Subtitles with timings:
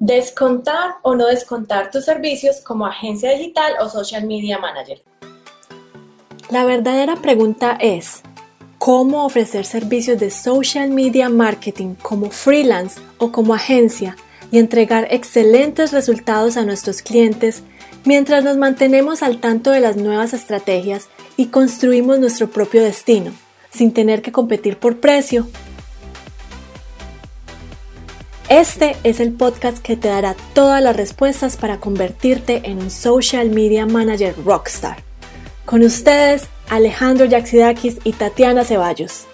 [0.00, 5.02] Descontar o no descontar tus servicios como agencia digital o social media manager.
[6.48, 8.22] La verdadera pregunta es,
[8.78, 14.16] ¿cómo ofrecer servicios de social media marketing como freelance o como agencia
[14.50, 17.62] y entregar excelentes resultados a nuestros clientes
[18.06, 23.32] mientras nos mantenemos al tanto de las nuevas estrategias y construimos nuestro propio destino,
[23.70, 25.46] sin tener que competir por precio
[28.50, 33.48] este es el podcast que te dará todas las respuestas para convertirte en un social
[33.48, 35.04] media manager rockstar.
[35.64, 39.28] Con ustedes, Alejandro Yaxidakis y Tatiana Ceballos.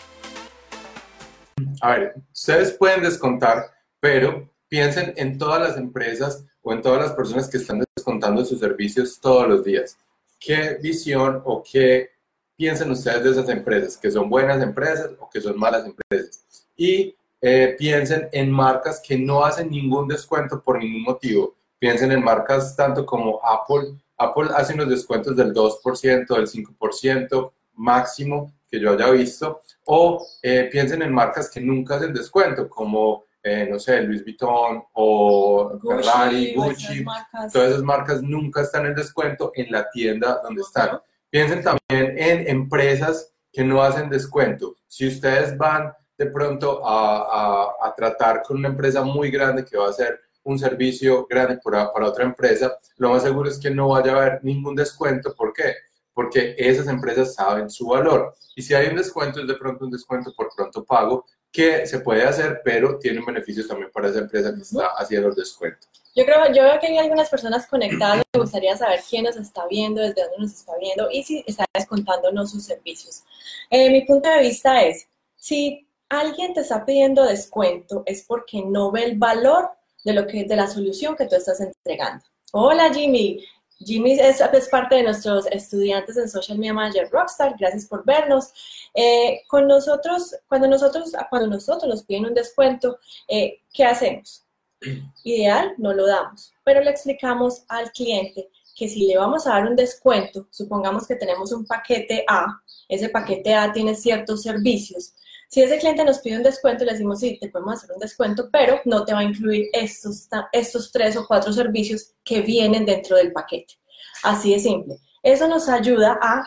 [1.80, 3.70] A ver, ustedes pueden descontar,
[4.00, 8.60] pero piensen en todas las empresas o en todas las personas que están descontando sus
[8.60, 9.96] servicios todos los días.
[10.38, 12.10] ¿Qué visión o qué
[12.54, 13.96] piensan ustedes de esas empresas?
[13.96, 16.44] ¿Que son buenas empresas o que son malas empresas?
[16.76, 21.54] Y eh, piensen en marcas que no hacen ningún descuento por ningún motivo.
[21.78, 23.94] Piensen en marcas tanto como Apple.
[24.16, 29.60] Apple hace unos descuentos del 2%, del 5% máximo que yo haya visto.
[29.84, 34.82] O eh, piensen en marcas que nunca hacen descuento, como, eh, no sé, Louis Vuitton
[34.94, 37.04] o Ferrari, Gucci.
[37.52, 41.00] Todas esas marcas nunca están en descuento en la tienda donde están.
[41.28, 44.76] Piensen también en empresas que no hacen descuento.
[44.86, 49.90] Si ustedes van de pronto a, tratar con una empresa muy grande que va a
[49.90, 54.12] hacer un servicio grande para, para otra empresa, lo más seguro es que no vaya
[54.12, 55.34] a haber ningún descuento.
[55.34, 55.74] ¿Por qué?
[56.12, 58.34] Porque esas empresas saben su valor.
[58.54, 62.00] Y si hay un descuento, es de pronto un descuento por pronto pago que se
[62.00, 65.86] puede hacer, pero tiene un beneficio también para esa empresa que está haciendo el descuento.
[66.14, 68.22] Yo creo, yo veo que hay algunas personas conectadas.
[68.34, 71.64] Me gustaría saber quién nos está viendo, desde dónde nos está viendo y si está
[71.74, 73.22] descontándonos sus servicios.
[73.70, 78.90] Eh, mi punto de vista es, si alguien te está pidiendo descuento es porque no
[78.90, 79.70] ve el valor
[80.04, 82.24] de, lo que, de la solución que tú estás entregando.
[82.52, 83.44] Hola Jimmy,
[83.78, 84.40] Jimmy es,
[84.70, 87.56] parte de nuestros estudiantes en Social Media Manager Rockstar.
[87.58, 88.52] Gracias por vernos.
[88.94, 94.44] Eh, con nosotros, cuando nosotros, cuando nosotros nos piden un descuento, eh, ¿qué hacemos?
[95.24, 99.66] Ideal, no lo damos, pero le explicamos al cliente que si le vamos a dar
[99.66, 105.14] un descuento, supongamos que tenemos un paquete A, ese paquete A tiene ciertos servicios,
[105.48, 108.48] si ese cliente nos pide un descuento, le decimos, sí, te podemos hacer un descuento,
[108.50, 113.16] pero no te va a incluir estos, estos tres o cuatro servicios que vienen dentro
[113.16, 113.74] del paquete.
[114.22, 114.96] Así de simple.
[115.22, 116.44] Eso nos ayuda a,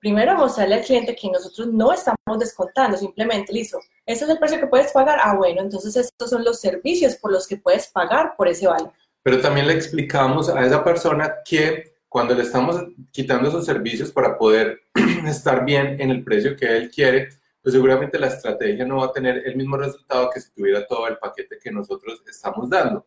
[0.00, 4.60] primero, mostrarle al cliente que nosotros no estamos descontando, simplemente, listo, ese es el precio
[4.60, 5.18] que puedes pagar.
[5.22, 8.92] Ah, bueno, entonces estos son los servicios por los que puedes pagar por ese valor.
[9.22, 14.36] Pero también le explicamos a esa persona que cuando le estamos quitando esos servicios para
[14.36, 14.82] poder
[15.26, 17.30] estar bien en el precio que él quiere,
[17.64, 21.08] pues seguramente la estrategia no va a tener el mismo resultado que si tuviera todo
[21.08, 23.06] el paquete que nosotros estamos dando.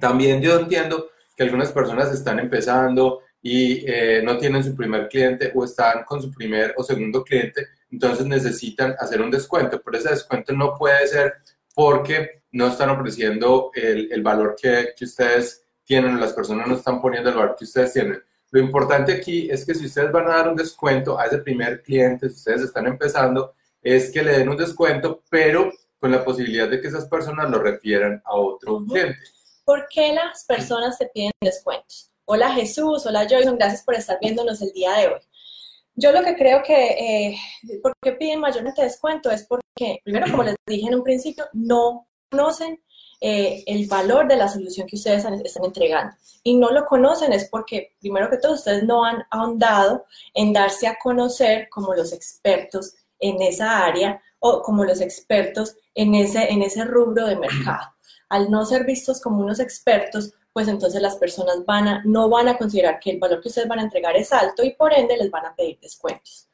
[0.00, 5.52] También yo entiendo que algunas personas están empezando y eh, no tienen su primer cliente
[5.54, 10.08] o están con su primer o segundo cliente, entonces necesitan hacer un descuento, pero ese
[10.08, 11.34] descuento no puede ser
[11.74, 17.28] porque no están ofreciendo el, valor que, que ustedes tienen, las personas no están poniendo
[17.28, 18.22] el valor que ustedes tienen.
[18.50, 21.82] Lo importante aquí es que si ustedes van a dar un descuento a ese primer
[21.82, 26.68] cliente, si ustedes están empezando, es que le den un descuento, pero con la posibilidad
[26.68, 29.18] de que esas personas lo refieran a otro cliente.
[29.64, 32.10] ¿Por qué las personas te piden descuentos?
[32.24, 35.20] Hola Jesús, hola Joyson, gracias por estar viéndonos el día de hoy.
[35.94, 37.36] Yo lo que creo que, eh,
[37.82, 39.30] ¿por qué piden mayormente descuento?
[39.30, 42.82] Es porque, primero, como les dije en un principio, no conocen
[43.20, 46.16] eh, el valor de la solución que ustedes están entregando.
[46.42, 50.86] Y no lo conocen es porque, primero que todo, ustedes no han ahondado en darse
[50.86, 56.62] a conocer como los expertos en esa área o como los expertos en ese, en
[56.62, 57.92] ese rubro de mercado.
[58.30, 62.48] Al no ser vistos como unos expertos, pues entonces las personas van a, no van
[62.48, 65.16] a considerar que el valor que ustedes van a entregar es alto y por ende
[65.16, 66.48] les van a pedir descuentos.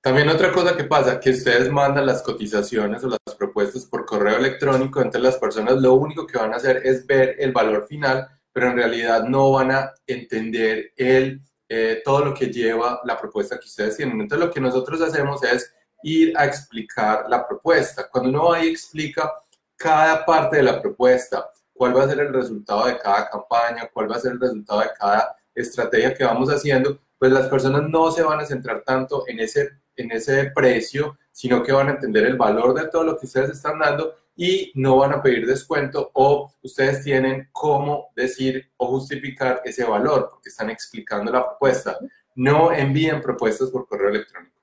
[0.00, 3.18] También otra cosa que pasa, que ustedes mandan las cotizaciones o las
[3.62, 7.36] propuestas por correo electrónico, entonces las personas lo único que van a hacer es ver
[7.38, 12.46] el valor final, pero en realidad no van a entender el, eh, todo lo que
[12.46, 14.20] lleva la propuesta que ustedes tienen.
[14.20, 15.72] Entonces lo que nosotros hacemos es
[16.02, 18.08] ir a explicar la propuesta.
[18.10, 19.32] Cuando uno va y explica
[19.76, 24.10] cada parte de la propuesta, cuál va a ser el resultado de cada campaña, cuál
[24.10, 28.10] va a ser el resultado de cada estrategia que vamos haciendo, pues las personas no
[28.10, 32.26] se van a centrar tanto en ese en ese precio, sino que van a entender
[32.26, 36.10] el valor de todo lo que ustedes están dando y no van a pedir descuento
[36.14, 41.98] o ustedes tienen cómo decir o justificar ese valor porque están explicando la propuesta.
[42.34, 44.56] No envíen propuestas por correo electrónico.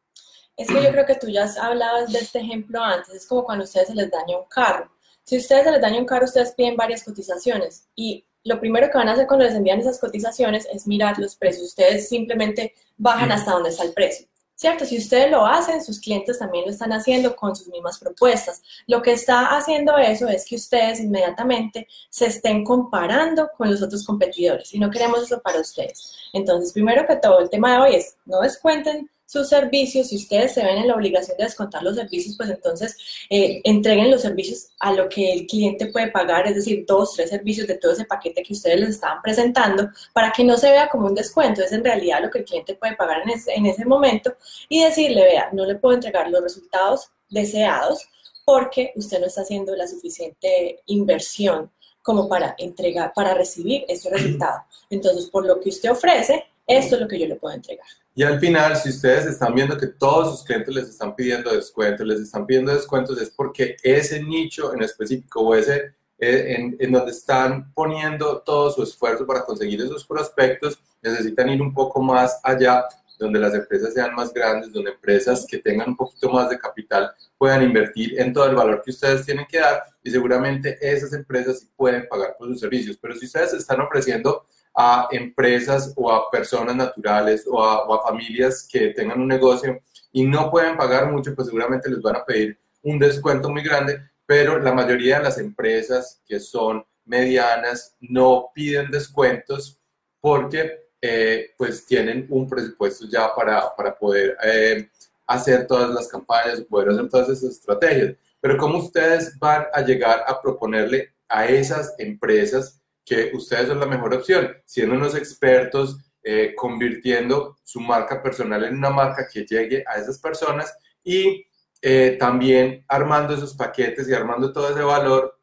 [0.58, 3.64] Es que yo creo que tú ya hablabas de este ejemplo antes, es como cuando
[3.64, 4.92] a ustedes se les daña un carro.
[5.24, 8.98] Si ustedes se les daña un carro, ustedes piden varias cotizaciones y lo primero que
[8.98, 11.68] van a hacer cuando les envían esas cotizaciones es mirar los precios.
[11.68, 14.28] Ustedes simplemente bajan hasta donde está el precio.
[14.60, 14.84] ¿Cierto?
[14.84, 18.62] Si ustedes lo hacen, sus clientes también lo están haciendo con sus mismas propuestas.
[18.88, 24.06] Lo que está haciendo eso es que ustedes inmediatamente se estén comparando con los otros
[24.06, 26.14] competidores y no queremos eso para ustedes.
[26.34, 30.56] Entonces, primero que todo, el tema de hoy es no descuenten sus servicios, si ustedes
[30.56, 32.98] se ven en la obligación de descontar los servicios, pues entonces
[33.30, 37.30] eh, entreguen los servicios a lo que el cliente puede pagar, es decir, dos, tres
[37.30, 40.90] servicios de todo ese paquete que ustedes les estaban presentando, para que no se vea
[40.90, 43.68] como un descuento, es en realidad lo que el cliente puede pagar en ese, en
[43.68, 44.34] ese momento
[44.68, 48.10] y decirle, vea, no le puedo entregar los resultados deseados
[48.46, 51.70] porque usted no está haciendo la suficiente inversión
[52.02, 54.64] como para entregar, para recibir ese resultado.
[54.90, 57.88] Entonces, por lo que usted ofrece, esto es lo que yo le puedo entregar.
[58.14, 62.06] Y al final, si ustedes están viendo que todos sus clientes les están pidiendo descuentos,
[62.06, 66.92] les están pidiendo descuentos, es porque ese nicho en específico o ese eh, en, en,
[66.92, 72.40] donde están poniendo todo su esfuerzo para conseguir esos prospectos, necesitan ir un poco más
[72.44, 72.86] allá,
[73.18, 77.12] donde las empresas sean más grandes, donde empresas que tengan un poquito más de capital
[77.38, 81.60] puedan invertir en todo el valor que ustedes tienen que dar y seguramente esas empresas
[81.60, 82.98] sí pueden pagar por sus servicios.
[83.02, 84.46] Pero si ustedes están ofreciendo
[84.76, 89.80] a empresas o a personas naturales o a, familias que tengan un negocio
[90.12, 94.02] y no pueden pagar mucho, pues seguramente les van a pedir un descuento muy grande,
[94.26, 99.80] pero la mayoría de las empresas que son medianas no piden descuentos
[100.22, 104.90] porque eh, pues tienen un presupuesto ya para, para poder eh,
[105.28, 108.16] hacer todas las campañas, poder hacer todas esas estrategias.
[108.42, 112.79] Pero ¿cómo ustedes van a llegar a proponerle a esas empresas
[113.10, 118.76] que ustedes son la mejor opción, siendo unos expertos, eh, convirtiendo su marca personal en
[118.76, 120.72] una marca que llegue a esas personas
[121.04, 121.44] y
[121.82, 125.40] eh, también armando esos paquetes y armando todo ese valor,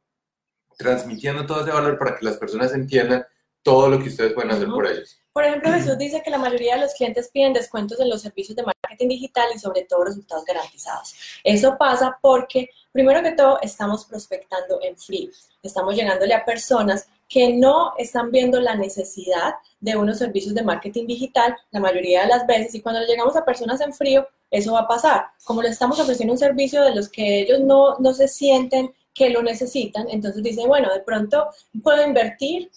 [0.79, 3.27] transmitiendo todo ese valor para que las personas entiendan
[3.65, 5.21] todo lo que ustedes pueden hacer por ellos.
[5.33, 8.55] Por ejemplo, Jesús dice que la mayoría de los clientes piden descuentos en los servicios
[8.55, 11.17] de marketing digital y sobre todo resultados garantizados.
[11.43, 15.33] Eso pasa porque, primero que todo, estamos prospectando en free.
[15.63, 21.07] Estamos llegándole a personas que no están viendo la necesidad de unos servicios de marketing
[21.07, 24.81] digital la mayoría de las veces y cuando llegamos a personas en frío, eso va
[24.81, 25.27] a pasar.
[25.45, 29.31] Como les estamos ofreciendo un servicio de los que ellos no, no se sienten que
[29.31, 31.49] lo necesitan, entonces dicen, bueno, de pronto
[31.83, 32.71] puedo invertir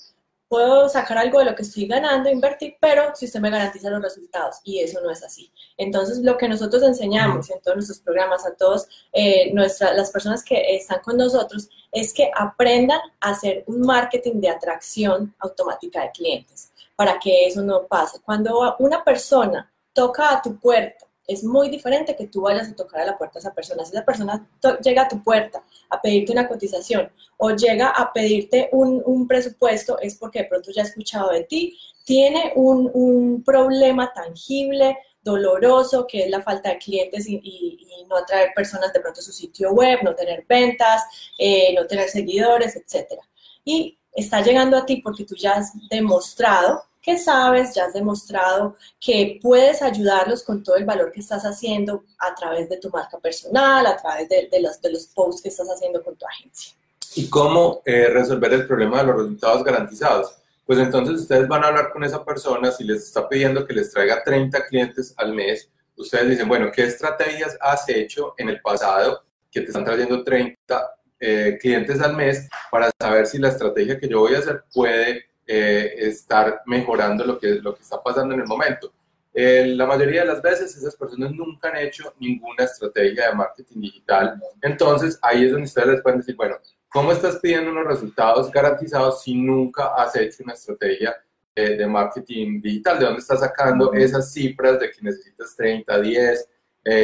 [0.49, 4.01] puedo sacar algo de lo que estoy ganando, invertir, pero si usted me garantiza los
[4.01, 5.51] resultados, y eso no es así.
[5.77, 10.75] Entonces, lo que nosotros enseñamos en todos nuestros programas a todos eh, las personas que
[10.75, 16.71] están con nosotros es que aprendan a hacer un marketing de atracción automática de clientes
[16.95, 18.19] para que eso no pase.
[18.19, 23.01] Cuando una persona toca a tu puerta es muy diferente que tú vayas a tocar
[23.01, 23.85] a la puerta a esa persona.
[23.85, 24.49] Si esa persona
[24.81, 30.15] llega a tu puerta a pedirte una cotización o llega a pedirte un, presupuesto, es
[30.15, 36.29] porque de pronto ya ha escuchado de ti, tiene un, problema tangible, doloroso, que es
[36.31, 40.15] la falta de clientes y, no atraer personas de pronto a su sitio web, no
[40.15, 41.03] tener ventas,
[41.37, 43.21] eh, no tener seguidores, etc.
[43.63, 48.75] Y está llegando a ti porque tú ya has demostrado que sabes, ya has demostrado
[48.99, 53.17] que puedes ayudarlos con todo el valor que estás haciendo a través de tu marca
[53.19, 56.73] personal, a través de, los, de los posts que estás haciendo con tu agencia.
[57.15, 60.35] ¿Y cómo eh, resolver el problema de los resultados garantizados?
[60.65, 63.91] Pues entonces ustedes van a hablar con esa persona, si les está pidiendo que les
[63.91, 69.23] traiga 30 clientes al mes, ustedes dicen, bueno, ¿qué estrategias has hecho en el pasado
[69.51, 74.07] que te están trayendo 30 eh, clientes al mes para saber si la estrategia que
[74.07, 78.41] yo voy a hacer puede eh, estar mejorando lo que, lo que está pasando en
[78.41, 78.93] el momento.
[79.33, 83.81] Eh, la mayoría de las veces esas personas nunca han hecho ninguna estrategia de marketing
[83.81, 84.39] digital.
[84.61, 89.23] Entonces ahí es donde ustedes les pueden decir, bueno, ¿cómo estás pidiendo unos resultados garantizados
[89.23, 91.15] si nunca has hecho una estrategia
[91.55, 92.99] eh, de marketing digital?
[92.99, 96.49] ¿De dónde estás sacando esas cifras de que necesitas 30, 10,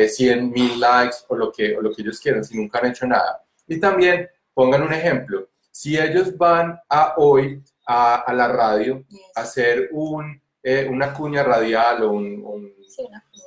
[0.09, 3.07] 100 mil likes o lo, que, o lo que ellos quieran si nunca han hecho
[3.07, 3.43] nada?
[3.67, 5.49] Y también pongan un ejemplo.
[5.71, 12.11] Si ellos van a hoy a, la radio, hacer un, eh, una cuña radial o
[12.11, 12.73] un,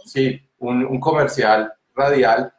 [0.04, 2.52] sí, un, comercial radial,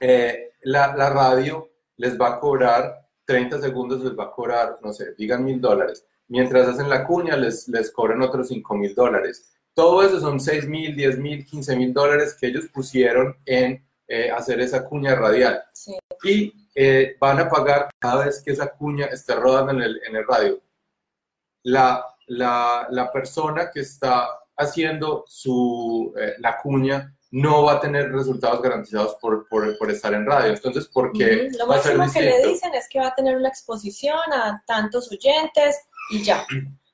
[0.00, 4.92] eh, la, la, radio les va a cobrar 30 segundos, les va a cobrar, no
[4.92, 6.06] sé, digan mil dólares.
[6.28, 9.50] Mientras hacen la cuña, les, les cobran otros 5 mil dólares.
[9.74, 14.30] Todo eso son 6 mil, 10 mil, 15 mil dólares que ellos pusieron en eh,
[14.30, 15.62] hacer esa cuña radial.
[16.22, 16.52] Y
[17.18, 20.60] van a pagar cada vez que esa cuña esté rodando en el, en el radio
[21.68, 28.62] la, la, persona que está haciendo su, eh, la cuña no va a tener resultados
[28.62, 30.52] garantizados por, por, por estar en radio.
[30.52, 33.14] Entonces, ¿por qué Lo va a ser máximo que le dicen es que va a
[33.14, 35.76] tener una exposición a tantos oyentes
[36.10, 36.46] y ya.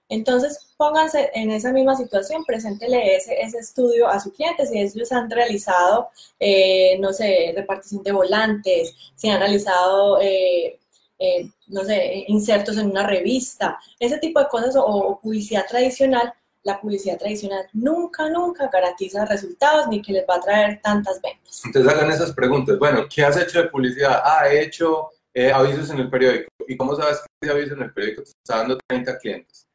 [0.08, 5.10] Entonces, pónganse en esa misma situación, preséntele ese, ese estudio a su cliente, si ellos
[5.12, 10.78] han realizado, eh, no sé, repartición de volantes, si han realizado, eh,
[11.18, 16.32] eh, no sé, insertos en una revista, ese tipo de cosas o, o publicidad tradicional,
[16.64, 21.62] la publicidad tradicional nunca, nunca garantiza resultados ni que les va a traer tantas ventas.
[21.64, 22.78] Entonces hagan esas preguntas.
[22.78, 24.20] Bueno, ¿qué has hecho de publicidad?
[24.24, 26.48] Ah, he hecho eh, avisos en el periódico.
[26.66, 29.66] ¿Y cómo sabes que ese aviso en el periódico te está dando 30 clientes?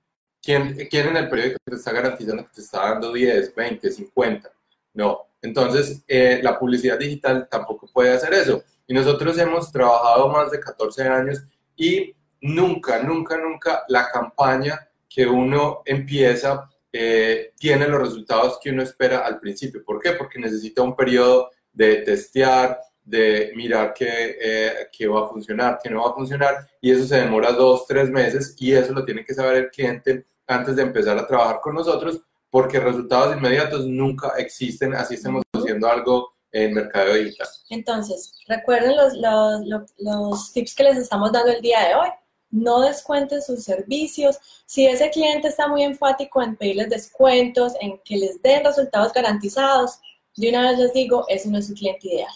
[0.41, 4.51] ¿Quién, ¿Quién en el periódico te está garantizando que te está dando 10, 20, 50?
[4.95, 5.27] No.
[5.41, 8.63] Entonces, eh, la publicidad digital tampoco puede hacer eso.
[8.89, 11.43] Y nosotros hemos trabajado más de 14 años
[11.77, 18.81] y nunca, nunca, nunca la campaña que uno empieza eh, tiene los resultados que uno
[18.81, 19.83] espera al principio.
[19.85, 20.13] ¿Por qué?
[20.13, 25.91] Porque necesita un periodo de testear, de mirar qué, eh, qué va a funcionar, qué
[25.91, 29.23] no va a funcionar, y eso se demora dos, tres meses, y eso lo tiene
[29.23, 34.33] que saber el cliente antes de empezar a trabajar con nosotros, porque resultados inmediatos nunca
[34.37, 37.47] existen, así estemos haciendo algo en mercado digital.
[37.69, 42.09] Entonces, recuerden los, los, los, los tips que les estamos dando el día de hoy.
[42.51, 44.37] No descuenten sus servicios.
[44.65, 49.99] Si ese cliente está muy enfático en pedirles descuentos, en que les den resultados garantizados,
[50.35, 52.31] de una vez les digo, ese no es su cliente ideal.